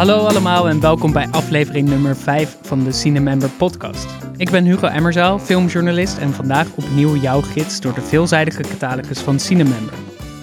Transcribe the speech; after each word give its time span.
Hallo 0.00 0.26
allemaal 0.26 0.68
en 0.68 0.80
welkom 0.80 1.12
bij 1.12 1.28
aflevering 1.28 1.88
nummer 1.88 2.16
5 2.16 2.58
van 2.62 2.84
de 2.84 2.92
Cinemember 2.92 3.50
podcast. 3.50 4.06
Ik 4.36 4.50
ben 4.50 4.64
Hugo 4.64 4.86
Emmerzaal, 4.86 5.38
filmjournalist 5.38 6.18
en 6.18 6.32
vandaag 6.32 6.76
opnieuw 6.76 7.16
jouw 7.16 7.40
gids 7.40 7.80
door 7.80 7.94
de 7.94 8.00
veelzijdige 8.00 8.62
catalogus 8.62 9.20
van 9.20 9.38
Cinemember. 9.38 9.94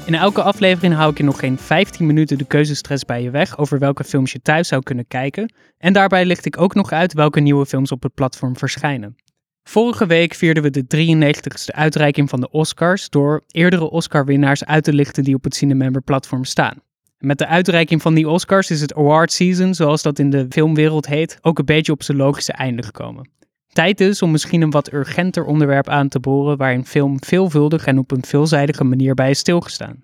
In 0.06 0.16
elke 0.16 0.42
aflevering 0.42 0.93
hou 0.93 1.12
ik 1.12 1.18
je 1.18 1.24
nog 1.24 1.39
geen 1.39 1.57
15 1.57 2.06
minuten 2.06 2.38
de 2.38 2.46
keuzestress 2.46 3.06
bij 3.06 3.21
je 3.21 3.30
weg 3.30 3.57
over 3.57 3.80
welke 3.80 4.04
films 4.04 4.32
je 4.32 4.42
thuis 4.42 4.68
zou 4.68 4.84
kunnen 4.84 5.07
kijken. 5.07 5.54
En 5.78 5.94
daarbij 5.94 6.26
licht 6.26 6.46
ik 6.46 6.62
ook 6.62 6.74
nog 6.74 6.92
uit 6.92 7.14
welke 7.14 7.39
nieuwe 7.39 7.66
films 7.66 7.92
op 7.92 8.04
het 8.04 8.14
platform 8.14 8.58
verschijnen. 8.58 9.16
Vorige 9.64 10.05
week 10.05 10.34
vierden 10.34 10.64
we 10.64 10.70
de 10.70 10.86
93ste 10.88 11.76
uitreiking 11.76 12.30
van 12.30 12.39
de 12.39 12.52
Oscars 12.52 13.10
door 13.10 13.44
eerdere 13.48 13.89
Oscar-winnaars 13.89 14.66
uit 14.66 14.84
te 14.84 14.94
lichten 14.94 15.24
die 15.24 15.36
op 15.36 15.44
het 15.44 15.55
Cinemember 15.55 16.02
platform 16.02 16.44
staan. 16.44 16.86
Met 17.18 17.38
de 17.38 17.48
uitreiking 17.48 18.02
van 18.02 18.14
die 18.14 18.30
Oscars 18.30 18.71
is 18.71 18.82
het 18.82 18.96
award 18.96 19.32
season, 19.32 19.74
zoals 19.74 20.02
dat 20.02 20.20
in 20.20 20.30
de 20.30 20.46
filmwereld 20.50 21.08
heet, 21.08 21.38
ook 21.42 21.60
een 21.60 21.66
beetje 21.66 21.92
op 21.92 22.04
zijn 22.04 22.18
logische 22.18 22.52
einde 22.52 22.84
gekomen. 22.84 23.30
Tijd 23.68 23.98
dus 23.98 24.21
om 24.21 24.32
misschien 24.32 24.62
een 24.62 24.71
wat 24.71 24.94
urgenter 24.94 25.46
onderwerp 25.46 25.89
aan 25.89 26.08
te 26.08 26.20
boren 26.20 26.58
waarin 26.58 26.86
film 26.86 27.24
veelvuldig 27.24 27.86
en 27.86 27.98
op 27.98 28.11
een 28.11 28.25
veelzijdige 28.25 28.84
manier 28.84 29.14
bij 29.14 29.30
is 29.30 29.39
stilgestaan. 29.39 30.04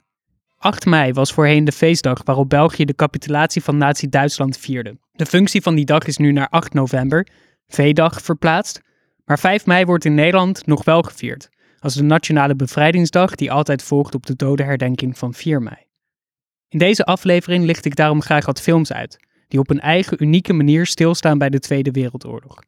8 0.57 0.85
mei 0.85 1.13
was 1.13 1.33
voorheen 1.33 1.65
de 1.65 1.71
feestdag 1.71 2.21
waarop 2.23 2.49
België 2.49 2.85
de 2.85 2.95
capitulatie 2.95 3.63
van 3.63 3.77
Nazi-Duitsland 3.77 4.57
vierde. 4.57 4.97
De 5.11 5.25
functie 5.25 5.61
van 5.61 5.75
die 5.75 5.85
dag 5.85 6.05
is 6.05 6.17
nu 6.17 6.31
naar 6.31 6.47
8 6.49 6.73
november, 6.73 7.27
V-dag, 7.67 8.21
verplaatst, 8.21 8.81
maar 9.25 9.39
5 9.39 9.65
mei 9.65 9.85
wordt 9.85 10.05
in 10.05 10.15
Nederland 10.15 10.65
nog 10.65 10.83
wel 10.83 11.01
gevierd, 11.01 11.49
als 11.79 11.93
de 11.93 12.03
Nationale 12.03 12.55
Bevrijdingsdag 12.55 13.35
die 13.35 13.51
altijd 13.51 13.83
volgt 13.83 14.15
op 14.15 14.25
de 14.25 14.35
dodenherdenking 14.35 15.17
van 15.17 15.33
4 15.33 15.61
mei. 15.61 15.82
In 16.73 16.79
deze 16.79 17.05
aflevering 17.05 17.65
licht 17.65 17.85
ik 17.85 17.95
daarom 17.95 18.21
graag 18.21 18.45
wat 18.45 18.61
films 18.61 18.93
uit, 18.93 19.17
die 19.47 19.59
op 19.59 19.69
een 19.69 19.79
eigen 19.79 20.23
unieke 20.23 20.53
manier 20.53 20.85
stilstaan 20.85 21.37
bij 21.37 21.49
de 21.49 21.59
Tweede 21.59 21.91
Wereldoorlog. 21.91 22.63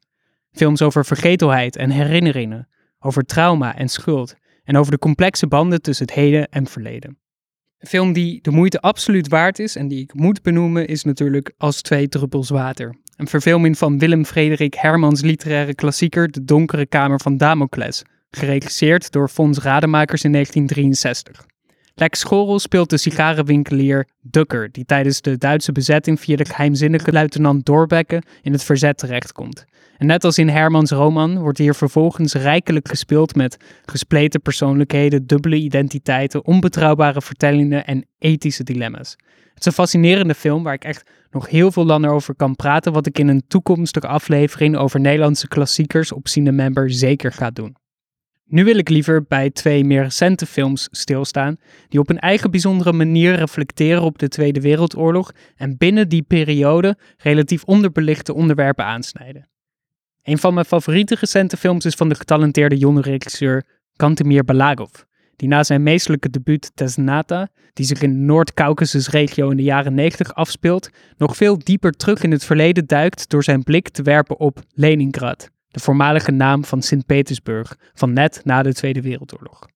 Films 0.52 0.82
over 0.82 1.04
vergetelheid 1.04 1.76
en 1.76 1.90
herinneringen, 1.90 2.68
over 3.00 3.24
trauma 3.24 3.76
en 3.76 3.88
schuld 3.88 4.34
en 4.64 4.76
over 4.76 4.92
de 4.92 4.98
complexe 4.98 5.46
banden 5.46 5.82
tussen 5.82 6.06
het 6.06 6.14
heden 6.14 6.48
en 6.48 6.66
verleden. 6.66 7.18
Een 7.78 7.88
film 7.88 8.12
die 8.12 8.42
de 8.42 8.50
moeite 8.50 8.80
absoluut 8.80 9.28
waard 9.28 9.58
is 9.58 9.76
en 9.76 9.88
die 9.88 10.00
ik 10.00 10.14
moet 10.14 10.42
benoemen 10.42 10.86
is 10.86 11.04
natuurlijk 11.04 11.52
Als 11.56 11.82
twee 11.82 12.08
druppels 12.08 12.48
water. 12.48 12.96
Een 13.16 13.28
verfilming 13.28 13.78
van 13.78 13.98
Willem 13.98 14.24
Frederik 14.24 14.74
Hermans 14.74 15.20
literaire 15.20 15.74
klassieker 15.74 16.30
De 16.30 16.44
Donkere 16.44 16.86
Kamer 16.86 17.20
van 17.20 17.36
Damocles, 17.36 18.02
geregisseerd 18.30 19.12
door 19.12 19.28
Fons 19.28 19.58
Rademakers 19.58 20.24
in 20.24 20.32
1963. 20.32 21.54
Lex 21.98 22.20
Schorel 22.20 22.58
speelt 22.58 22.90
de 22.90 22.96
sigarenwinkelier 22.96 24.08
Dukker, 24.20 24.72
die 24.72 24.84
tijdens 24.84 25.20
de 25.20 25.38
Duitse 25.38 25.72
bezetting 25.72 26.20
via 26.20 26.36
de 26.36 26.44
geheimzinnige 26.44 27.12
luitenant 27.12 27.66
Doorbekke 27.66 28.22
in 28.42 28.52
het 28.52 28.64
verzet 28.64 28.98
terechtkomt. 28.98 29.64
En 29.96 30.06
net 30.06 30.24
als 30.24 30.38
in 30.38 30.48
Hermans 30.48 30.90
roman 30.90 31.38
wordt 31.38 31.58
hier 31.58 31.74
vervolgens 31.74 32.34
rijkelijk 32.34 32.88
gespeeld 32.88 33.34
met 33.34 33.56
gespleten 33.84 34.42
persoonlijkheden, 34.42 35.26
dubbele 35.26 35.56
identiteiten, 35.56 36.44
onbetrouwbare 36.46 37.22
vertellingen 37.22 37.86
en 37.86 38.06
ethische 38.18 38.64
dilemma's. 38.64 39.16
Het 39.48 39.58
is 39.58 39.66
een 39.66 39.72
fascinerende 39.72 40.34
film 40.34 40.62
waar 40.62 40.74
ik 40.74 40.84
echt 40.84 41.10
nog 41.30 41.48
heel 41.48 41.72
veel 41.72 41.86
langer 41.86 42.10
over 42.10 42.34
kan 42.34 42.56
praten, 42.56 42.92
wat 42.92 43.06
ik 43.06 43.18
in 43.18 43.28
een 43.28 43.44
toekomstige 43.48 44.06
aflevering 44.06 44.76
over 44.76 45.00
Nederlandse 45.00 45.48
klassiekers 45.48 46.12
op 46.12 46.28
Cinemember 46.28 46.90
zeker 46.90 47.32
ga 47.32 47.50
doen. 47.50 47.76
Nu 48.48 48.64
wil 48.64 48.76
ik 48.76 48.88
liever 48.88 49.24
bij 49.24 49.50
twee 49.50 49.84
meer 49.84 50.02
recente 50.02 50.46
films 50.46 50.88
stilstaan, 50.90 51.56
die 51.88 52.00
op 52.00 52.10
een 52.10 52.18
eigen 52.18 52.50
bijzondere 52.50 52.92
manier 52.92 53.34
reflecteren 53.34 54.02
op 54.02 54.18
de 54.18 54.28
Tweede 54.28 54.60
Wereldoorlog 54.60 55.32
en 55.56 55.76
binnen 55.76 56.08
die 56.08 56.22
periode 56.22 56.96
relatief 57.16 57.64
onderbelichte 57.64 58.34
onderwerpen 58.34 58.84
aansnijden. 58.84 59.48
Een 60.22 60.38
van 60.38 60.54
mijn 60.54 60.66
favoriete 60.66 61.16
recente 61.20 61.56
films 61.56 61.84
is 61.84 61.94
van 61.94 62.08
de 62.08 62.14
getalenteerde 62.14 62.76
jonge 62.76 63.00
regisseur 63.00 63.64
Kantemir 63.96 64.44
Balagov, 64.44 64.92
die 65.36 65.48
na 65.48 65.64
zijn 65.64 65.82
meestelijke 65.82 66.30
debuut 66.30 66.70
Tesnata, 66.74 67.48
die 67.72 67.86
zich 67.86 68.02
in 68.02 68.12
de 68.12 68.18
Noord-Caucasus-regio 68.18 69.50
in 69.50 69.56
de 69.56 69.62
jaren 69.62 69.94
90 69.94 70.34
afspeelt, 70.34 70.90
nog 71.16 71.36
veel 71.36 71.58
dieper 71.58 71.92
terug 71.92 72.22
in 72.22 72.30
het 72.30 72.44
verleden 72.44 72.86
duikt 72.86 73.28
door 73.28 73.44
zijn 73.44 73.62
blik 73.62 73.88
te 73.88 74.02
werpen 74.02 74.38
op 74.38 74.60
Leningrad, 74.74 75.50
de 75.76 75.82
voormalige 75.82 76.30
naam 76.30 76.64
van 76.64 76.82
Sint-Petersburg, 76.82 77.76
van 77.94 78.12
net 78.12 78.40
na 78.44 78.62
de 78.62 78.74
Tweede 78.74 79.00
Wereldoorlog. 79.00 79.68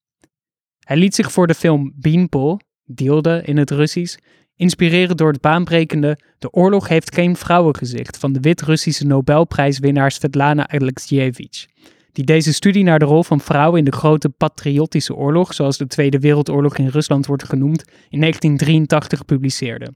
Hij 0.78 0.96
liet 0.96 1.14
zich 1.14 1.32
voor 1.32 1.46
de 1.46 1.54
film 1.54 1.92
Beanpole, 1.96 2.60
Deelde 2.84 3.42
in 3.44 3.56
het 3.56 3.70
Russisch, 3.70 4.16
inspireren 4.56 5.16
door 5.16 5.32
het 5.32 5.40
baanbrekende 5.40 6.18
De 6.38 6.52
oorlog 6.52 6.88
heeft 6.88 7.14
geen 7.14 7.36
vrouwengezicht 7.36 8.18
van 8.18 8.32
de 8.32 8.40
Wit-Russische 8.40 9.06
Nobelprijswinnaar 9.06 10.10
Svetlana 10.10 10.68
Alexievich, 10.68 11.66
die 12.12 12.24
deze 12.24 12.52
studie 12.52 12.84
naar 12.84 12.98
de 12.98 13.04
rol 13.04 13.22
van 13.22 13.40
vrouwen 13.40 13.78
in 13.78 13.84
de 13.84 13.96
grote 13.96 14.28
patriotische 14.28 15.14
oorlog, 15.14 15.54
zoals 15.54 15.78
de 15.78 15.86
Tweede 15.86 16.18
Wereldoorlog 16.18 16.76
in 16.76 16.88
Rusland 16.88 17.26
wordt 17.26 17.44
genoemd, 17.44 17.84
in 18.08 18.20
1983 18.20 19.24
publiceerde. 19.24 19.92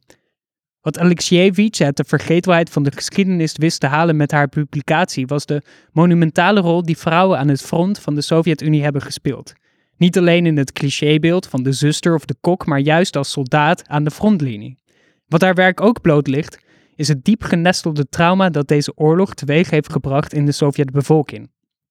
Wat 0.85 0.99
Alexievich 0.99 1.81
uit 1.81 1.97
de 1.97 2.05
vergetelheid 2.07 2.71
van 2.71 2.83
de 2.83 2.93
geschiedenis 2.93 3.57
wist 3.57 3.81
te 3.81 3.87
halen 3.87 4.17
met 4.17 4.31
haar 4.31 4.49
publicatie 4.49 5.27
was 5.27 5.47
de 5.47 5.63
monumentale 5.93 6.61
rol 6.61 6.83
die 6.83 6.99
vrouwen 6.99 7.39
aan 7.39 7.49
het 7.49 7.63
front 7.63 7.99
van 7.99 8.15
de 8.15 8.21
Sovjet-Unie 8.21 8.83
hebben 8.83 9.03
gespeeld. 9.03 9.53
Niet 9.97 10.19
alleen 10.19 10.47
in 10.47 10.57
het 10.57 10.73
clichébeeld 10.73 11.47
van 11.47 11.63
de 11.63 11.73
zuster 11.73 12.15
of 12.15 12.25
de 12.25 12.37
kok, 12.41 12.67
maar 12.67 12.79
juist 12.79 13.17
als 13.17 13.31
soldaat 13.31 13.89
aan 13.89 14.05
de 14.05 14.11
frontlinie. 14.11 14.79
Wat 15.27 15.41
haar 15.41 15.55
werk 15.55 15.81
ook 15.81 16.01
bloot 16.01 16.27
ligt, 16.27 16.59
is 16.95 17.09
het 17.09 17.25
diep 17.25 17.43
genestelde 17.43 18.09
trauma 18.09 18.51
dat 18.51 18.69
deze 18.69 18.93
oorlog 18.97 19.35
teweeg 19.35 19.71
heeft 19.71 19.93
gebracht 19.93 20.33
in 20.33 20.47
de 20.47 20.53
Sovjetbevolking. 20.53 21.51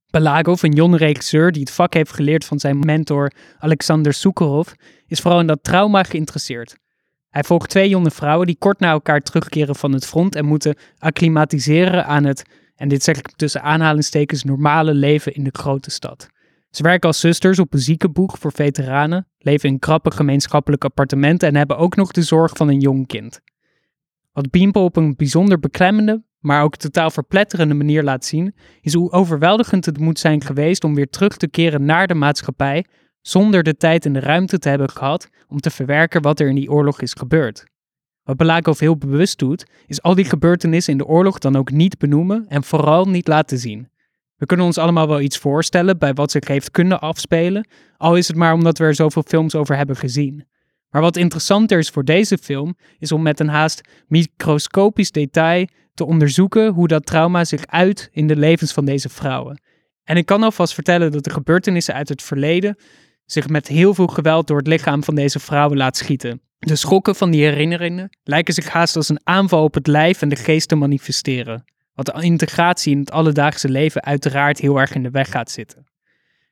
Balagov, 0.09 0.63
een 0.63 0.71
jonge 0.71 0.97
regisseur 0.97 1.51
die 1.51 1.61
het 1.61 1.71
vak 1.71 1.93
heeft 1.93 2.13
geleerd 2.13 2.45
van 2.45 2.59
zijn 2.59 2.79
mentor 2.79 3.31
Alexander 3.57 4.13
Sukhorov, 4.13 4.67
is 5.07 5.19
vooral 5.19 5.39
in 5.39 5.47
dat 5.47 5.63
trauma 5.63 6.03
geïnteresseerd. 6.03 6.81
Hij 7.33 7.43
volgt 7.43 7.69
twee 7.69 7.89
jonge 7.89 8.11
vrouwen 8.11 8.47
die 8.47 8.55
kort 8.59 8.79
na 8.79 8.91
elkaar 8.91 9.21
terugkeren 9.21 9.75
van 9.75 9.91
het 9.91 10.05
front 10.05 10.35
en 10.35 10.45
moeten 10.45 10.75
acclimatiseren 10.97 12.05
aan 12.05 12.23
het, 12.23 12.43
en 12.75 12.87
dit 12.87 13.03
zeg 13.03 13.17
ik 13.17 13.31
tussen 13.31 13.61
aanhalingstekens, 13.61 14.43
normale 14.43 14.93
leven 14.93 15.33
in 15.33 15.43
de 15.43 15.49
grote 15.53 15.91
stad. 15.91 16.29
Ze 16.69 16.83
werken 16.83 17.07
als 17.07 17.19
zusters 17.19 17.59
op 17.59 17.73
een 17.73 17.79
ziekenboeg 17.79 18.39
voor 18.39 18.51
veteranen, 18.51 19.27
leven 19.37 19.69
in 19.69 19.79
krappe 19.79 20.11
gemeenschappelijke 20.11 20.87
appartementen 20.87 21.47
en 21.47 21.55
hebben 21.55 21.77
ook 21.77 21.95
nog 21.95 22.11
de 22.11 22.21
zorg 22.21 22.57
van 22.57 22.67
een 22.67 22.79
jong 22.79 23.07
kind. 23.07 23.41
Wat 24.31 24.49
Beample 24.49 24.81
op 24.81 24.95
een 24.95 25.15
bijzonder 25.15 25.59
beklemmende, 25.59 26.23
maar 26.39 26.63
ook 26.63 26.75
totaal 26.75 27.11
verpletterende 27.11 27.73
manier 27.73 28.03
laat 28.03 28.25
zien, 28.25 28.55
is 28.81 28.93
hoe 28.93 29.11
overweldigend 29.11 29.85
het 29.85 29.99
moet 29.99 30.19
zijn 30.19 30.41
geweest 30.41 30.83
om 30.83 30.95
weer 30.95 31.09
terug 31.09 31.37
te 31.37 31.47
keren 31.47 31.85
naar 31.85 32.07
de 32.07 32.15
maatschappij 32.15 32.85
zonder 33.23 33.63
de 33.63 33.77
tijd 33.77 34.05
en 34.05 34.13
de 34.13 34.19
ruimte 34.19 34.59
te 34.59 34.69
hebben 34.69 34.89
gehad 34.89 35.29
om 35.47 35.59
te 35.59 35.69
verwerken 35.69 36.21
wat 36.21 36.39
er 36.39 36.47
in 36.47 36.55
die 36.55 36.71
oorlog 36.71 37.01
is 37.01 37.13
gebeurd. 37.13 37.63
Wat 38.23 38.37
Balakov 38.37 38.79
heel 38.79 38.97
bewust 38.97 39.39
doet, 39.39 39.65
is 39.87 40.01
al 40.01 40.15
die 40.15 40.25
gebeurtenissen 40.25 40.91
in 40.91 40.97
de 40.97 41.05
oorlog 41.05 41.37
dan 41.37 41.55
ook 41.55 41.71
niet 41.71 41.97
benoemen 41.97 42.45
en 42.47 42.63
vooral 42.63 43.05
niet 43.05 43.27
laten 43.27 43.57
zien. 43.57 43.89
We 44.35 44.45
kunnen 44.45 44.65
ons 44.65 44.77
allemaal 44.77 45.07
wel 45.07 45.21
iets 45.21 45.37
voorstellen 45.37 45.97
bij 45.97 46.13
wat 46.13 46.31
zich 46.31 46.47
heeft 46.47 46.71
kunnen 46.71 46.99
afspelen, 46.99 47.67
al 47.97 48.15
is 48.15 48.27
het 48.27 48.37
maar 48.37 48.53
omdat 48.53 48.77
we 48.77 48.83
er 48.83 48.95
zoveel 48.95 49.23
films 49.27 49.55
over 49.55 49.77
hebben 49.77 49.95
gezien. 49.95 50.45
Maar 50.89 51.01
wat 51.01 51.17
interessanter 51.17 51.77
is 51.77 51.89
voor 51.89 52.03
deze 52.03 52.37
film, 52.37 52.75
is 52.99 53.11
om 53.11 53.21
met 53.21 53.39
een 53.39 53.47
haast 53.47 53.81
microscopisch 54.07 55.11
detail 55.11 55.67
te 55.93 56.05
onderzoeken 56.05 56.73
hoe 56.73 56.87
dat 56.87 57.05
trauma 57.05 57.45
zich 57.45 57.65
uit 57.65 58.09
in 58.11 58.27
de 58.27 58.35
levens 58.35 58.73
van 58.73 58.85
deze 58.85 59.09
vrouwen. 59.09 59.61
En 60.03 60.17
ik 60.17 60.25
kan 60.25 60.43
alvast 60.43 60.73
vertellen 60.73 61.11
dat 61.11 61.23
de 61.23 61.29
gebeurtenissen 61.29 61.93
uit 61.93 62.09
het 62.09 62.21
verleden 62.21 62.77
zich 63.25 63.47
met 63.47 63.67
heel 63.67 63.93
veel 63.93 64.07
geweld 64.07 64.47
door 64.47 64.57
het 64.57 64.67
lichaam 64.67 65.03
van 65.03 65.15
deze 65.15 65.39
vrouwen 65.39 65.77
laat 65.77 65.97
schieten. 65.97 66.41
De 66.59 66.75
schokken 66.75 67.15
van 67.15 67.31
die 67.31 67.43
herinneringen 67.43 68.17
lijken 68.23 68.53
zich 68.53 68.69
haast 68.69 68.95
als 68.95 69.09
een 69.09 69.21
aanval 69.23 69.63
op 69.63 69.73
het 69.73 69.87
lijf 69.87 70.21
en 70.21 70.29
de 70.29 70.35
geest 70.35 70.67
te 70.67 70.75
manifesteren, 70.75 71.63
wat 71.93 72.05
de 72.05 72.21
integratie 72.21 72.93
in 72.93 72.99
het 72.99 73.11
alledaagse 73.11 73.69
leven 73.69 74.03
uiteraard 74.03 74.59
heel 74.59 74.79
erg 74.79 74.93
in 74.95 75.03
de 75.03 75.09
weg 75.09 75.29
gaat 75.29 75.51
zitten. 75.51 75.91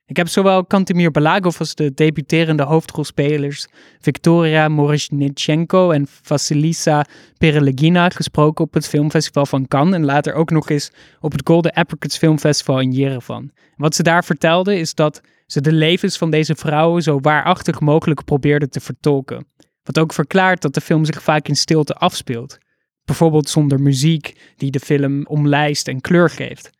Ik 0.06 0.16
heb 0.16 0.28
zowel 0.28 0.64
Kantemir 0.64 1.10
Balagov 1.10 1.58
als 1.58 1.74
de 1.74 1.94
debuterende 1.94 2.62
hoofdrolspelers 2.62 3.66
Victoria 4.00 4.68
Morishnitchenko 4.68 5.90
en 5.90 6.06
Vasilisa 6.22 7.04
Perelegina 7.38 8.08
gesproken 8.08 8.64
op 8.64 8.74
het 8.74 8.88
filmfestival 8.88 9.46
van 9.46 9.68
Cannes 9.68 9.94
en 9.94 10.04
later 10.04 10.34
ook 10.34 10.50
nog 10.50 10.70
eens 10.70 10.90
op 11.20 11.32
het 11.32 11.40
Golden 11.44 11.72
Apricots 11.72 12.18
Filmfestival 12.18 12.80
in 12.80 12.92
Yerevan. 12.92 13.50
Wat 13.76 13.94
ze 13.94 14.02
daar 14.02 14.24
vertelde 14.24 14.78
is 14.78 14.94
dat 14.94 15.20
ze 15.52 15.60
de 15.60 15.72
levens 15.72 16.18
van 16.18 16.30
deze 16.30 16.54
vrouwen 16.54 17.02
zo 17.02 17.20
waarachtig 17.20 17.80
mogelijk 17.80 18.24
probeerden 18.24 18.70
te 18.70 18.80
vertolken. 18.80 19.46
Wat 19.82 19.98
ook 19.98 20.12
verklaart 20.12 20.62
dat 20.62 20.74
de 20.74 20.80
film 20.80 21.04
zich 21.04 21.22
vaak 21.22 21.48
in 21.48 21.56
stilte 21.56 21.94
afspeelt. 21.94 22.58
Bijvoorbeeld 23.04 23.48
zonder 23.48 23.80
muziek 23.80 24.54
die 24.56 24.70
de 24.70 24.80
film 24.80 25.26
omlijst 25.26 25.88
en 25.88 26.00
kleur 26.00 26.30
geeft. 26.30 26.70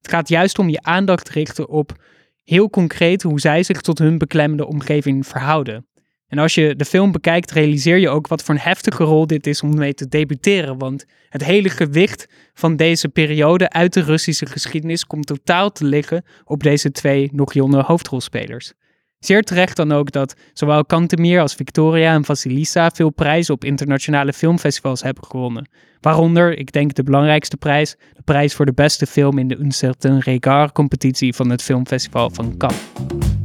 Het 0.00 0.10
gaat 0.10 0.28
juist 0.28 0.58
om 0.58 0.68
je 0.68 0.82
aandacht 0.82 1.28
richten 1.28 1.68
op 1.68 2.04
heel 2.44 2.70
concreet 2.70 3.22
hoe 3.22 3.40
zij 3.40 3.62
zich 3.62 3.80
tot 3.80 3.98
hun 3.98 4.18
beklemmende 4.18 4.66
omgeving 4.66 5.26
verhouden. 5.26 5.86
En 6.32 6.38
als 6.38 6.54
je 6.54 6.76
de 6.76 6.84
film 6.84 7.12
bekijkt, 7.12 7.50
realiseer 7.50 7.98
je 7.98 8.08
ook 8.08 8.26
wat 8.26 8.42
voor 8.42 8.54
een 8.54 8.60
heftige 8.60 9.04
rol 9.04 9.26
dit 9.26 9.46
is 9.46 9.62
om 9.62 9.74
mee 9.74 9.94
te 9.94 10.08
debuteren. 10.08 10.78
Want 10.78 11.04
het 11.28 11.44
hele 11.44 11.68
gewicht 11.68 12.26
van 12.54 12.76
deze 12.76 13.08
periode 13.08 13.70
uit 13.70 13.92
de 13.92 14.02
Russische 14.02 14.46
geschiedenis 14.46 15.06
komt 15.06 15.26
totaal 15.26 15.72
te 15.72 15.84
liggen 15.84 16.24
op 16.44 16.62
deze 16.62 16.90
twee 16.90 17.30
nog 17.32 17.52
jonge 17.52 17.82
hoofdrolspelers. 17.82 18.72
Zeer 19.18 19.42
terecht 19.42 19.76
dan 19.76 19.92
ook 19.92 20.12
dat 20.12 20.34
zowel 20.52 20.84
Kantemir 20.84 21.40
als 21.40 21.54
Victoria 21.54 22.14
en 22.14 22.24
Vasilisa 22.24 22.90
veel 22.90 23.10
prijzen 23.10 23.54
op 23.54 23.64
internationale 23.64 24.32
filmfestivals 24.32 25.02
hebben 25.02 25.24
gewonnen. 25.24 25.68
Waaronder, 26.00 26.58
ik 26.58 26.72
denk 26.72 26.94
de 26.94 27.02
belangrijkste 27.02 27.56
prijs, 27.56 27.96
de 28.12 28.22
prijs 28.24 28.54
voor 28.54 28.66
de 28.66 28.74
beste 28.74 29.06
film 29.06 29.38
in 29.38 29.48
de 29.48 29.58
Un 29.58 29.72
Certain 29.72 30.20
Regard 30.20 30.72
competitie 30.72 31.34
van 31.34 31.50
het 31.50 31.62
filmfestival 31.62 32.30
van 32.30 32.56
Cannes. 32.56 33.41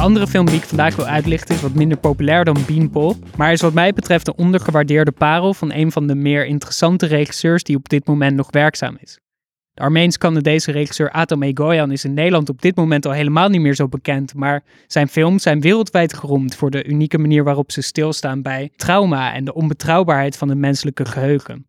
De 0.00 0.06
andere 0.06 0.26
film 0.26 0.46
die 0.46 0.56
ik 0.56 0.62
vandaag 0.62 0.96
wil 0.96 1.06
uitlichten 1.06 1.54
is 1.54 1.60
wat 1.60 1.74
minder 1.74 1.98
populair 1.98 2.44
dan 2.44 2.56
Beanpole, 2.66 3.16
maar 3.36 3.52
is 3.52 3.60
wat 3.60 3.72
mij 3.72 3.92
betreft 3.92 4.28
een 4.28 4.36
ondergewaardeerde 4.36 5.12
parel 5.12 5.54
van 5.54 5.72
een 5.72 5.92
van 5.92 6.06
de 6.06 6.14
meer 6.14 6.46
interessante 6.46 7.06
regisseurs 7.06 7.62
die 7.62 7.76
op 7.76 7.88
dit 7.88 8.06
moment 8.06 8.36
nog 8.36 8.50
werkzaam 8.50 8.96
is. 9.00 9.18
De 9.72 9.82
Armeens-Canadese 9.82 10.72
regisseur 10.72 11.10
Atom 11.10 11.42
Egoyan 11.42 11.90
is 11.90 12.04
in 12.04 12.14
Nederland 12.14 12.48
op 12.48 12.62
dit 12.62 12.76
moment 12.76 13.06
al 13.06 13.12
helemaal 13.12 13.48
niet 13.48 13.60
meer 13.60 13.74
zo 13.74 13.88
bekend, 13.88 14.34
maar 14.34 14.62
zijn 14.86 15.08
films 15.08 15.42
zijn 15.42 15.60
wereldwijd 15.60 16.14
geroemd 16.14 16.54
voor 16.54 16.70
de 16.70 16.84
unieke 16.84 17.18
manier 17.18 17.44
waarop 17.44 17.72
ze 17.72 17.80
stilstaan 17.80 18.42
bij 18.42 18.70
trauma 18.76 19.34
en 19.34 19.44
de 19.44 19.54
onbetrouwbaarheid 19.54 20.36
van 20.36 20.48
het 20.48 20.58
menselijke 20.58 21.04
geheugen. 21.04 21.66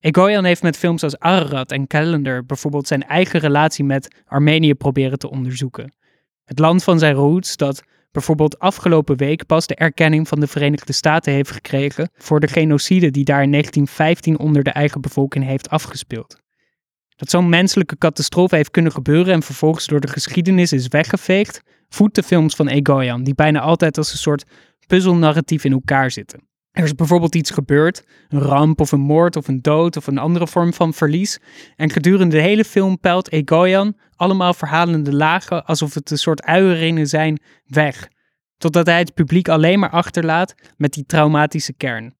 Egoyan 0.00 0.44
heeft 0.44 0.62
met 0.62 0.76
films 0.76 1.02
als 1.02 1.18
Ararat 1.18 1.72
en 1.72 1.86
Calendar 1.86 2.44
bijvoorbeeld 2.44 2.86
zijn 2.86 3.02
eigen 3.02 3.40
relatie 3.40 3.84
met 3.84 4.22
Armenië 4.26 4.74
proberen 4.74 5.18
te 5.18 5.30
onderzoeken. 5.30 5.92
Het 6.46 6.58
land 6.58 6.84
van 6.84 6.98
zijn 6.98 7.14
roots 7.14 7.56
dat 7.56 7.82
bijvoorbeeld 8.12 8.58
afgelopen 8.58 9.16
week 9.16 9.46
pas 9.46 9.66
de 9.66 9.74
erkenning 9.74 10.28
van 10.28 10.40
de 10.40 10.46
Verenigde 10.46 10.92
Staten 10.92 11.32
heeft 11.32 11.50
gekregen 11.50 12.10
voor 12.14 12.40
de 12.40 12.48
genocide 12.48 13.10
die 13.10 13.24
daar 13.24 13.42
in 13.42 13.50
1915 13.50 14.38
onder 14.38 14.62
de 14.62 14.70
eigen 14.70 15.00
bevolking 15.00 15.44
heeft 15.44 15.70
afgespeeld. 15.70 16.40
Dat 17.16 17.30
zo'n 17.30 17.48
menselijke 17.48 17.98
catastrofe 17.98 18.56
heeft 18.56 18.70
kunnen 18.70 18.92
gebeuren 18.92 19.34
en 19.34 19.42
vervolgens 19.42 19.86
door 19.86 20.00
de 20.00 20.08
geschiedenis 20.08 20.72
is 20.72 20.88
weggeveegd, 20.88 21.60
voedt 21.88 22.14
de 22.14 22.22
films 22.22 22.54
van 22.54 22.68
Egoyan, 22.68 23.24
die 23.24 23.34
bijna 23.34 23.60
altijd 23.60 23.98
als 23.98 24.12
een 24.12 24.18
soort 24.18 24.44
puzzelnarratief 24.86 25.64
in 25.64 25.72
elkaar 25.72 26.10
zitten. 26.10 26.48
Er 26.76 26.84
is 26.84 26.94
bijvoorbeeld 26.94 27.34
iets 27.34 27.50
gebeurd, 27.50 28.04
een 28.28 28.40
ramp 28.40 28.80
of 28.80 28.92
een 28.92 29.00
moord 29.00 29.36
of 29.36 29.48
een 29.48 29.62
dood 29.62 29.96
of 29.96 30.06
een 30.06 30.18
andere 30.18 30.46
vorm 30.46 30.72
van 30.72 30.94
verlies. 30.94 31.38
En 31.76 31.90
gedurende 31.90 32.36
de 32.36 32.42
hele 32.42 32.64
film 32.64 33.00
pelt 33.00 33.32
Egoyan 33.32 33.96
allemaal 34.16 34.54
verhalende 34.54 35.12
lagen 35.12 35.64
alsof 35.64 35.94
het 35.94 36.10
een 36.10 36.18
soort 36.18 36.42
uieringen 36.42 37.06
zijn 37.06 37.40
weg. 37.66 38.08
Totdat 38.56 38.86
hij 38.86 38.98
het 38.98 39.14
publiek 39.14 39.48
alleen 39.48 39.78
maar 39.78 39.90
achterlaat 39.90 40.54
met 40.76 40.92
die 40.92 41.06
traumatische 41.06 41.72
kern. 41.72 42.14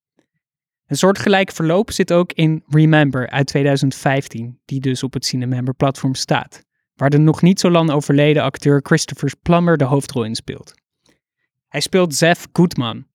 Een 0.87 0.97
soortgelijk 0.97 1.53
verloop 1.53 1.91
zit 1.91 2.13
ook 2.13 2.33
in 2.33 2.65
Remember 2.67 3.31
uit 3.31 3.47
2015, 3.47 4.61
die 4.65 4.81
dus 4.81 5.03
op 5.03 5.13
het 5.13 5.27
Cinemember 5.27 5.75
platform 5.75 6.15
staat, 6.15 6.63
waar 6.95 7.11
de 7.11 7.19
nog 7.19 7.43
niet 7.43 7.61
zo 7.61 7.71
lang 7.71 7.91
overleden 7.91 8.43
acteur 8.43 8.81
Christopher 8.83 9.33
Plummer 9.43 9.77
de 9.77 9.85
hoofdrol 9.85 10.25
in 10.25 10.35
speelt. 10.35 10.75
Hij 11.69 11.81
speelt 11.81 12.15
Zev 12.15 12.45
Goodman, 12.53 13.07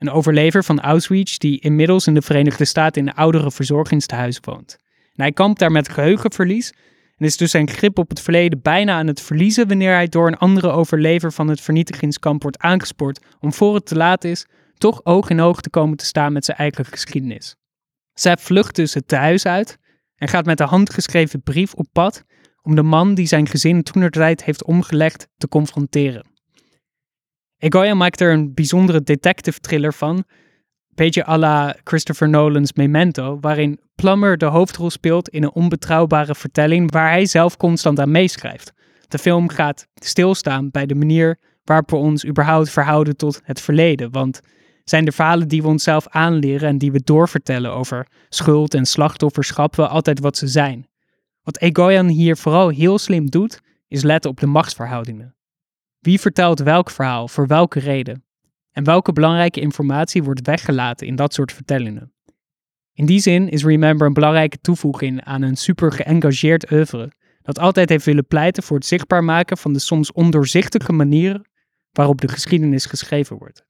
een 0.00 0.10
overlever 0.10 0.64
van 0.64 0.80
Auschwitz 0.80 1.36
die 1.36 1.60
inmiddels 1.60 2.06
in 2.06 2.14
de 2.14 2.22
Verenigde 2.22 2.64
Staten 2.64 3.02
in 3.02 3.08
een 3.08 3.14
oudere 3.14 3.50
verzorgingstehuis 3.50 4.38
woont. 4.40 4.76
Hij 5.14 5.32
kampt 5.32 5.58
daar 5.58 5.72
met 5.72 5.88
geheugenverlies 5.88 6.72
en 7.16 7.26
is 7.26 7.36
dus 7.36 7.50
zijn 7.50 7.70
grip 7.70 7.98
op 7.98 8.08
het 8.08 8.20
verleden 8.20 8.62
bijna 8.62 8.98
aan 8.98 9.06
het 9.06 9.20
verliezen 9.20 9.68
wanneer 9.68 9.92
hij 9.92 10.08
door 10.08 10.26
een 10.26 10.38
andere 10.38 10.70
overlever 10.70 11.32
van 11.32 11.48
het 11.48 11.60
vernietigingskamp 11.60 12.42
wordt 12.42 12.58
aangespoord 12.58 13.20
om 13.40 13.52
voor 13.52 13.74
het 13.74 13.86
te 13.86 13.96
laat 13.96 14.24
is 14.24 14.46
toch 14.74 15.04
oog 15.04 15.30
in 15.30 15.40
oog 15.40 15.60
te 15.60 15.70
komen 15.70 15.96
te 15.96 16.04
staan 16.04 16.32
met 16.32 16.44
zijn 16.44 16.56
eigen 16.56 16.84
geschiedenis. 16.84 17.56
Zij 18.12 18.36
vlucht 18.36 18.74
dus 18.74 18.94
het 18.94 19.08
thuis 19.08 19.46
uit 19.46 19.78
en 20.16 20.28
gaat 20.28 20.46
met 20.46 20.60
een 20.60 20.66
handgeschreven 20.66 21.42
brief 21.42 21.74
op 21.74 21.86
pad 21.92 22.24
om 22.62 22.74
de 22.74 22.82
man 22.82 23.14
die 23.14 23.26
zijn 23.26 23.46
gezin 23.46 23.82
toenertijd 23.82 24.44
heeft 24.44 24.64
omgelegd 24.64 25.28
te 25.36 25.48
confronteren. 25.48 26.29
Egoya 27.60 27.94
maakt 27.94 28.20
er 28.20 28.32
een 28.32 28.54
bijzondere 28.54 29.02
detective 29.02 29.60
thriller 29.60 29.92
van, 29.92 30.24
beetje 30.94 31.26
à 31.26 31.38
la 31.38 31.76
Christopher 31.84 32.28
Nolan's 32.28 32.72
Memento, 32.72 33.38
waarin 33.40 33.80
Plummer 33.94 34.38
de 34.38 34.46
hoofdrol 34.46 34.90
speelt 34.90 35.28
in 35.28 35.42
een 35.42 35.52
onbetrouwbare 35.52 36.34
vertelling 36.34 36.92
waar 36.92 37.10
hij 37.10 37.26
zelf 37.26 37.56
constant 37.56 37.98
aan 37.98 38.10
meeschrijft. 38.10 38.72
De 39.08 39.18
film 39.18 39.48
gaat 39.48 39.86
stilstaan 39.94 40.70
bij 40.70 40.86
de 40.86 40.94
manier 40.94 41.38
waarop 41.64 41.90
we 41.90 41.96
ons 41.96 42.26
überhaupt 42.26 42.70
verhouden 42.70 43.16
tot 43.16 43.40
het 43.44 43.60
verleden, 43.60 44.10
want 44.10 44.40
zijn 44.84 45.04
de 45.04 45.12
verhalen 45.12 45.48
die 45.48 45.62
we 45.62 45.68
onszelf 45.68 46.08
aanleren 46.08 46.68
en 46.68 46.78
die 46.78 46.92
we 46.92 47.00
doorvertellen 47.04 47.72
over 47.72 48.06
schuld 48.28 48.74
en 48.74 48.86
slachtofferschap 48.86 49.76
wel 49.76 49.86
altijd 49.86 50.20
wat 50.20 50.36
ze 50.36 50.46
zijn. 50.46 50.86
Wat 51.42 51.58
Egoyan 51.58 52.08
hier 52.08 52.36
vooral 52.36 52.68
heel 52.68 52.98
slim 52.98 53.30
doet, 53.30 53.60
is 53.88 54.02
letten 54.02 54.30
op 54.30 54.40
de 54.40 54.46
machtsverhoudingen. 54.46 55.34
Wie 56.00 56.20
vertelt 56.20 56.58
welk 56.58 56.90
verhaal, 56.90 57.28
voor 57.28 57.46
welke 57.46 57.78
reden? 57.78 58.24
En 58.72 58.84
welke 58.84 59.12
belangrijke 59.12 59.60
informatie 59.60 60.22
wordt 60.22 60.46
weggelaten 60.46 61.06
in 61.06 61.16
dat 61.16 61.34
soort 61.34 61.52
vertellingen? 61.52 62.12
In 62.92 63.06
die 63.06 63.20
zin 63.20 63.48
is 63.48 63.64
Remember 63.64 64.06
een 64.06 64.12
belangrijke 64.12 64.60
toevoeging 64.60 65.24
aan 65.24 65.42
een 65.42 65.56
super 65.56 65.92
geëngageerd 65.92 66.72
oeuvre, 66.72 67.12
dat 67.42 67.58
altijd 67.58 67.88
heeft 67.88 68.04
willen 68.04 68.26
pleiten 68.26 68.62
voor 68.62 68.76
het 68.76 68.86
zichtbaar 68.86 69.24
maken 69.24 69.56
van 69.56 69.72
de 69.72 69.78
soms 69.78 70.12
ondoorzichtige 70.12 70.92
manieren 70.92 71.48
waarop 71.92 72.20
de 72.20 72.28
geschiedenis 72.28 72.86
geschreven 72.86 73.38
wordt. 73.38 73.64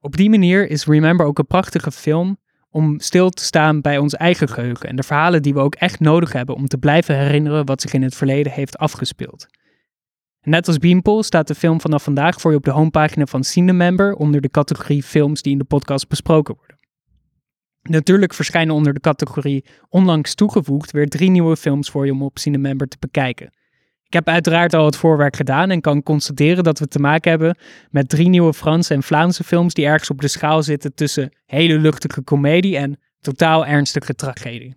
Op 0.00 0.16
die 0.16 0.30
manier 0.30 0.70
is 0.70 0.86
Remember 0.86 1.26
ook 1.26 1.38
een 1.38 1.46
prachtige 1.46 1.92
film 1.92 2.38
om 2.70 3.00
stil 3.00 3.30
te 3.30 3.44
staan 3.44 3.80
bij 3.80 3.98
ons 3.98 4.14
eigen 4.14 4.48
geheugen 4.48 4.88
en 4.88 4.96
de 4.96 5.02
verhalen 5.02 5.42
die 5.42 5.54
we 5.54 5.60
ook 5.60 5.74
echt 5.74 6.00
nodig 6.00 6.32
hebben 6.32 6.54
om 6.54 6.66
te 6.66 6.78
blijven 6.78 7.18
herinneren 7.18 7.66
wat 7.66 7.80
zich 7.80 7.92
in 7.92 8.02
het 8.02 8.14
verleden 8.14 8.52
heeft 8.52 8.78
afgespeeld. 8.78 9.46
Net 10.46 10.66
als 10.66 10.78
Beanpole 10.78 11.22
staat 11.22 11.48
de 11.48 11.54
film 11.54 11.80
vanaf 11.80 12.02
vandaag 12.02 12.40
voor 12.40 12.50
je 12.50 12.56
op 12.56 12.64
de 12.64 12.70
homepagina 12.70 13.26
van 13.26 13.44
Cinemember 13.44 14.14
onder 14.14 14.40
de 14.40 14.50
categorie 14.50 15.02
films 15.02 15.42
die 15.42 15.52
in 15.52 15.58
de 15.58 15.64
podcast 15.64 16.08
besproken 16.08 16.54
worden. 16.56 16.78
Natuurlijk 17.82 18.34
verschijnen 18.34 18.74
onder 18.74 18.94
de 18.94 19.00
categorie 19.00 19.64
onlangs 19.88 20.34
toegevoegd 20.34 20.90
weer 20.90 21.08
drie 21.08 21.30
nieuwe 21.30 21.56
films 21.56 21.90
voor 21.90 22.06
je 22.06 22.12
om 22.12 22.22
op 22.22 22.38
Cinemember 22.38 22.88
te 22.88 22.96
bekijken. 23.00 23.46
Ik 24.06 24.12
heb 24.12 24.28
uiteraard 24.28 24.74
al 24.74 24.84
het 24.84 24.96
voorwerk 24.96 25.36
gedaan 25.36 25.70
en 25.70 25.80
kan 25.80 26.02
constateren 26.02 26.64
dat 26.64 26.78
we 26.78 26.88
te 26.88 26.98
maken 26.98 27.30
hebben 27.30 27.56
met 27.90 28.08
drie 28.08 28.28
nieuwe 28.28 28.54
Franse 28.54 28.94
en 28.94 29.02
Vlaamse 29.02 29.44
films 29.44 29.74
die 29.74 29.86
ergens 29.86 30.10
op 30.10 30.20
de 30.20 30.28
schaal 30.28 30.62
zitten 30.62 30.94
tussen 30.94 31.32
hele 31.46 31.78
luchtige 31.78 32.22
komedie 32.22 32.76
en 32.76 32.98
totaal 33.20 33.66
ernstige 33.66 34.14
tragedie. 34.14 34.76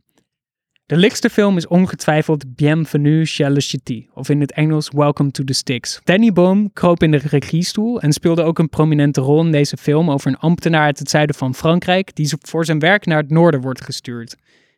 De 0.89 0.97
lichtste 0.97 1.29
film 1.29 1.57
is 1.57 1.67
ongetwijfeld 1.67 2.55
Bienvenue 2.55 3.25
chez 3.25 3.73
le 3.73 4.05
of 4.13 4.29
in 4.29 4.41
het 4.41 4.51
Engels 4.51 4.89
Welcome 4.91 5.31
to 5.31 5.43
the 5.43 5.53
Sticks. 5.53 5.99
Danny 6.03 6.31
Boom 6.31 6.73
kroop 6.73 7.03
in 7.03 7.11
de 7.11 7.17
regiestoel 7.17 8.01
en 8.01 8.13
speelde 8.13 8.43
ook 8.43 8.59
een 8.59 8.69
prominente 8.69 9.21
rol 9.21 9.45
in 9.45 9.51
deze 9.51 9.77
film 9.77 10.11
over 10.11 10.27
een 10.27 10.37
ambtenaar 10.37 10.83
uit 10.83 10.99
het 10.99 11.09
zuiden 11.09 11.35
van 11.35 11.55
Frankrijk 11.55 12.15
die 12.15 12.33
voor 12.41 12.65
zijn 12.65 12.79
werk 12.79 13.05
naar 13.05 13.17
het 13.17 13.29
noorden 13.29 13.61
wordt 13.61 13.83
gestuurd. 13.83 14.35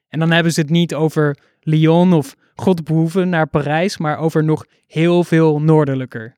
En 0.10 0.20
dan 0.20 0.32
hebben 0.32 0.54
ze 0.54 0.62
het 0.62 0.70
niet 0.70 0.94
over 0.94 1.38
Lyon 1.60 2.14
of 2.14 2.36
God 2.56 2.84
behoeven 2.84 3.30
naar 3.30 3.48
Parijs, 3.48 3.98
maar 3.98 4.18
over 4.18 4.44
nog 4.44 4.66
heel 4.88 5.24
veel 5.24 5.62
noordelijker. 5.62 6.38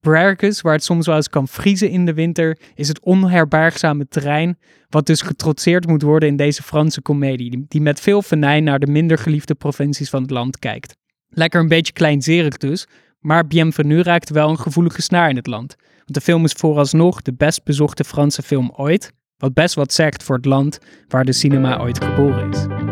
Brerkus, 0.00 0.60
waar 0.60 0.72
het 0.72 0.84
soms 0.84 1.06
wel 1.06 1.16
eens 1.16 1.28
kan 1.28 1.48
vriezen 1.48 1.90
in 1.90 2.06
de 2.06 2.14
winter, 2.14 2.58
is 2.74 2.88
het 2.88 3.00
onherbergzame 3.00 4.08
terrein, 4.08 4.58
wat 4.88 5.06
dus 5.06 5.22
getrotseerd 5.22 5.86
moet 5.86 6.02
worden 6.02 6.28
in 6.28 6.36
deze 6.36 6.62
Franse 6.62 7.02
komedie, 7.02 7.64
die 7.68 7.80
met 7.80 8.00
veel 8.00 8.22
venijn 8.22 8.64
naar 8.64 8.78
de 8.78 8.86
minder 8.86 9.18
geliefde 9.18 9.54
provincies 9.54 10.10
van 10.10 10.22
het 10.22 10.30
land 10.30 10.58
kijkt. 10.58 10.96
Lekker 11.28 11.60
een 11.60 11.68
beetje 11.68 11.92
kleinzerig 11.92 12.56
dus, 12.56 12.86
maar 13.18 13.46
Bienvenue 13.46 14.02
raakt 14.02 14.30
wel 14.30 14.48
een 14.48 14.58
gevoelige 14.58 15.02
snaar 15.02 15.30
in 15.30 15.36
het 15.36 15.46
land. 15.46 15.76
Want 15.96 16.14
de 16.14 16.20
film 16.20 16.44
is 16.44 16.52
vooralsnog 16.52 17.22
de 17.22 17.34
best 17.34 17.64
bezochte 17.64 18.04
Franse 18.04 18.42
film 18.42 18.72
ooit, 18.76 19.12
wat 19.36 19.54
best 19.54 19.74
wat 19.74 19.92
zegt 19.92 20.22
voor 20.22 20.36
het 20.36 20.44
land 20.44 20.78
waar 21.08 21.24
de 21.24 21.32
cinema 21.32 21.80
ooit 21.80 22.04
geboren 22.04 22.50
is. 22.50 22.89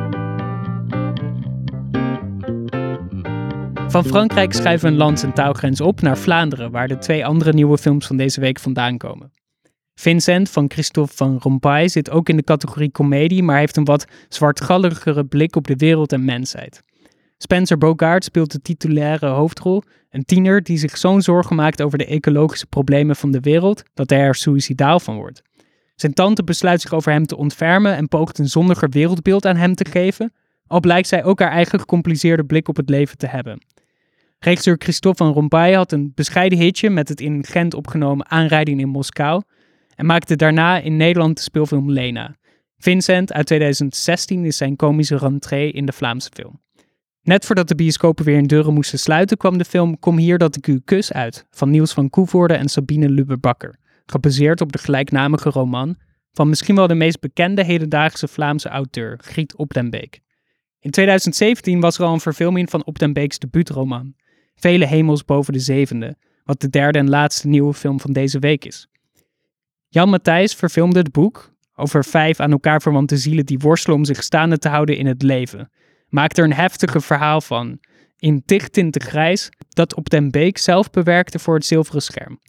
Van 3.88 4.04
Frankrijk 4.04 4.52
schrijven 4.52 4.86
we 4.86 4.92
een 4.92 4.98
lands- 4.98 5.22
en 5.22 5.32
taalgrens 5.32 5.80
op 5.80 6.00
naar 6.00 6.18
Vlaanderen, 6.18 6.70
waar 6.70 6.88
de 6.88 6.98
twee 6.98 7.26
andere 7.26 7.52
nieuwe 7.52 7.78
films 7.78 8.06
van 8.06 8.16
deze 8.16 8.40
week 8.40 8.58
vandaan 8.58 8.96
komen. 8.96 9.32
Vincent 9.94 10.50
van 10.50 10.70
Christophe 10.70 11.14
van 11.14 11.38
Rompuy 11.40 11.88
zit 11.88 12.10
ook 12.10 12.28
in 12.28 12.36
de 12.36 12.42
categorie 12.42 12.90
comedie, 12.90 13.42
maar 13.42 13.58
heeft 13.58 13.76
een 13.76 13.84
wat 13.84 14.06
zwartgalligere 14.28 15.24
blik 15.24 15.56
op 15.56 15.66
de 15.66 15.76
wereld 15.76 16.12
en 16.12 16.24
mensheid. 16.24 16.82
Spencer 17.38 17.78
Bogart 17.78 18.24
speelt 18.24 18.52
de 18.52 18.60
titulaire 18.60 19.26
hoofdrol, 19.26 19.82
een 20.10 20.24
tiener 20.24 20.62
die 20.62 20.78
zich 20.78 20.96
zo'n 20.96 21.22
zorgen 21.22 21.56
maakt 21.56 21.82
over 21.82 21.98
de 21.98 22.06
ecologische 22.06 22.66
problemen 22.66 23.16
van 23.16 23.30
de 23.30 23.40
wereld 23.40 23.82
dat 23.94 24.10
hij 24.10 24.20
er 24.20 24.34
suicidaal 24.34 25.00
van 25.00 25.16
wordt. 25.16 25.42
Zijn 25.94 26.14
tante 26.14 26.44
besluit 26.44 26.80
zich 26.80 26.92
over 26.92 27.12
hem 27.12 27.26
te 27.26 27.36
ontfermen 27.36 27.96
en 27.96 28.08
poogt 28.08 28.38
een 28.38 28.48
zondiger 28.48 28.88
wereldbeeld 28.88 29.46
aan 29.46 29.56
hem 29.56 29.74
te 29.74 29.84
geven, 29.84 30.32
al 30.66 30.80
blijkt 30.80 31.08
zij 31.08 31.24
ook 31.24 31.40
haar 31.40 31.50
eigen 31.50 31.78
gecompliceerde 31.78 32.44
blik 32.44 32.68
op 32.68 32.76
het 32.76 32.88
leven 32.88 33.18
te 33.18 33.26
hebben. 33.26 33.60
Regisseur 34.38 34.76
Christophe 34.78 35.24
van 35.24 35.32
Rompuy 35.32 35.72
had 35.72 35.92
een 35.92 36.12
bescheiden 36.14 36.58
hitje 36.58 36.90
met 36.90 37.08
het 37.08 37.20
in 37.20 37.44
Gent 37.44 37.74
opgenomen 37.74 38.30
Aanrijding 38.30 38.80
in 38.80 38.88
Moskou 38.88 39.42
en 39.94 40.06
maakte 40.06 40.36
daarna 40.36 40.78
in 40.78 40.96
Nederland 40.96 41.36
de 41.36 41.42
speelfilm 41.42 41.90
Lena. 41.90 42.36
Vincent 42.76 43.32
uit 43.32 43.46
2016 43.46 44.44
is 44.44 44.56
zijn 44.56 44.76
komische 44.76 45.16
rentree 45.16 45.72
in 45.72 45.86
de 45.86 45.92
Vlaamse 45.92 46.30
film. 46.32 46.60
Net 47.22 47.44
voordat 47.44 47.68
de 47.68 47.74
bioscopen 47.74 48.24
weer 48.24 48.36
in 48.36 48.46
deuren 48.46 48.74
moesten 48.74 48.98
sluiten, 48.98 49.36
kwam 49.36 49.58
de 49.58 49.64
film 49.64 49.98
Kom 49.98 50.18
hier 50.18 50.38
dat 50.38 50.56
ik 50.56 50.66
u 50.66 50.80
kus 50.84 51.12
uit 51.12 51.46
van 51.50 51.70
Niels 51.70 51.92
van 51.92 52.10
Koevoorde 52.10 52.54
en 52.54 52.68
Sabine 52.68 53.08
Lubbe-Bakker, 53.08 53.78
gebaseerd 54.06 54.60
op 54.60 54.72
de 54.72 54.78
gelijknamige 54.78 55.50
roman 55.50 55.96
van 56.32 56.48
misschien 56.48 56.74
wel 56.74 56.86
de 56.86 56.94
meest 56.94 57.20
bekende 57.20 57.64
hedendaagse 57.64 58.28
Vlaamse 58.28 58.68
auteur, 58.68 59.18
Griet 59.22 59.56
Op 59.56 59.72
den 59.72 59.90
Beek. 59.90 60.20
In 60.80 60.90
2017 60.90 61.80
was 61.80 61.98
er 61.98 62.04
al 62.04 62.12
een 62.12 62.20
verfilming 62.20 62.70
van 62.70 62.84
Op 62.84 62.98
den 62.98 63.12
Beeks 63.12 63.38
debuutroman, 63.38 64.14
Vele 64.60 64.86
hemels 64.86 65.24
boven 65.24 65.52
de 65.52 65.58
zevende, 65.58 66.16
wat 66.44 66.60
de 66.60 66.68
derde 66.68 66.98
en 66.98 67.08
laatste 67.08 67.48
nieuwe 67.48 67.74
film 67.74 68.00
van 68.00 68.12
deze 68.12 68.38
week 68.38 68.64
is. 68.64 68.88
Jan 69.88 70.08
Matthijs 70.08 70.54
verfilmde 70.54 70.98
het 70.98 71.12
boek 71.12 71.52
over 71.74 72.04
vijf 72.04 72.40
aan 72.40 72.50
elkaar 72.50 72.82
verwante 72.82 73.16
zielen 73.16 73.46
die 73.46 73.58
worstelen 73.58 73.96
om 73.96 74.04
zich 74.04 74.22
staande 74.22 74.58
te 74.58 74.68
houden 74.68 74.96
in 74.96 75.06
het 75.06 75.22
leven. 75.22 75.70
Maakte 76.08 76.40
er 76.40 76.46
een 76.46 76.54
heftige 76.54 77.00
verhaal 77.00 77.40
van, 77.40 77.78
in 78.18 78.42
dichttinten 78.46 79.02
grijs, 79.02 79.48
dat 79.68 79.94
Op 79.94 80.10
den 80.10 80.30
Beek 80.30 80.58
zelf 80.58 80.90
bewerkte 80.90 81.38
voor 81.38 81.54
het 81.54 81.66
zilveren 81.66 82.02
scherm. 82.02 82.40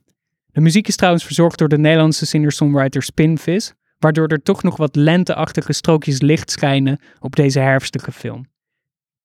De 0.51 0.61
muziek 0.61 0.87
is 0.87 0.95
trouwens 0.95 1.25
verzorgd 1.25 1.57
door 1.57 1.69
de 1.69 1.77
Nederlandse 1.77 2.25
singer-songwriter 2.25 3.03
Spinvis, 3.03 3.73
waardoor 3.99 4.27
er 4.27 4.43
toch 4.43 4.63
nog 4.63 4.77
wat 4.77 4.95
lenteachtige 4.95 5.73
strookjes 5.73 6.21
licht 6.21 6.51
schijnen 6.51 6.99
op 7.19 7.35
deze 7.35 7.59
herfstige 7.59 8.11
film. 8.11 8.45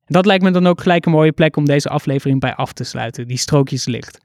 Dat 0.06 0.26
lijkt 0.26 0.42
me 0.42 0.50
dan 0.50 0.66
ook 0.66 0.80
gelijk 0.80 1.06
een 1.06 1.12
mooie 1.12 1.32
plek 1.32 1.56
om 1.56 1.64
deze 1.64 1.88
aflevering 1.88 2.40
bij 2.40 2.54
af 2.54 2.73
te 2.73 2.84
sluiten, 2.84 3.26
die 3.26 3.37
strookjes 3.37 3.87
licht. 3.87 4.18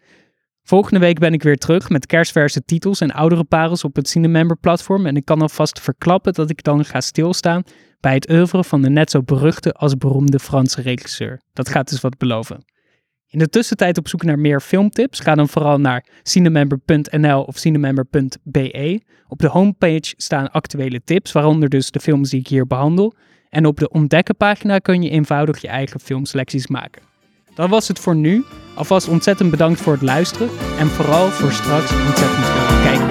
Volgende 0.63 1.00
week 1.00 1.19
ben 1.19 1.33
ik 1.33 1.43
weer 1.43 1.57
terug 1.57 1.89
met 1.89 2.05
kerstverse 2.05 2.65
titels 2.65 3.01
en 3.01 3.12
oudere 3.12 3.43
parels 3.43 3.83
op 3.83 3.95
het 3.95 4.09
Cinemember 4.09 4.57
platform 4.57 5.05
en 5.05 5.15
ik 5.15 5.25
kan 5.25 5.41
alvast 5.41 5.79
verklappen 5.79 6.33
dat 6.33 6.50
ik 6.50 6.63
dan 6.63 6.86
ga 6.86 7.01
stilstaan 7.01 7.63
bij 8.00 8.13
het 8.13 8.29
oeuvre 8.29 8.63
van 8.63 8.81
de 8.81 8.89
net 8.89 9.12
zo 9.12 9.21
beruchte 9.21 9.74
als 9.74 9.98
beroemde 9.98 10.39
Franse 10.39 10.81
regisseur. 10.81 11.41
Dat 11.53 11.69
gaat 11.69 11.89
dus 11.89 12.01
wat 12.01 12.17
beloven. 12.17 12.63
In 13.27 13.39
de 13.39 13.50
tussentijd 13.50 13.98
op 13.98 14.07
zoek 14.07 14.24
naar 14.24 14.39
meer 14.39 14.62
filmtips, 14.62 15.19
ga 15.19 15.36
dan 15.36 15.50
vooral 15.50 15.79
naar 15.79 16.05
cinemember.nl 16.24 17.41
of 17.43 17.57
cinemember.be. 17.57 19.01
Op 19.27 19.39
de 19.39 19.48
homepage 19.48 20.13
staan 20.17 20.51
actuele 20.51 21.01
tips, 21.03 21.31
waaronder 21.31 21.69
dus 21.69 21.91
de 21.91 22.00
films 22.00 22.29
die 22.29 22.39
ik 22.39 22.48
hier 22.48 22.67
behandel. 22.67 23.13
En 23.49 23.65
op 23.65 23.77
de 23.77 23.89
ontdekken 23.89 24.35
pagina 24.35 24.79
kun 24.79 25.01
je 25.01 25.09
eenvoudig 25.09 25.61
je 25.61 25.67
eigen 25.67 25.99
filmselecties 25.99 26.67
maken. 26.67 27.01
Dat 27.55 27.69
was 27.69 27.87
het 27.87 27.99
voor 27.99 28.15
nu. 28.15 28.43
Alvast 28.75 29.07
ontzettend 29.07 29.51
bedankt 29.51 29.81
voor 29.81 29.93
het 29.93 30.01
luisteren 30.01 30.49
en 30.79 30.87
vooral 30.87 31.27
voor 31.27 31.51
straks 31.51 31.91
ontzettend 31.91 32.45
veel 32.45 32.81
kijken. 32.81 33.08